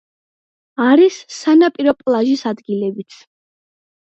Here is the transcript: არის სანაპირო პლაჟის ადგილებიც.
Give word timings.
არის 0.85 1.17
სანაპირო 1.41 1.93
პლაჟის 2.01 2.43
ადგილებიც. 2.53 3.21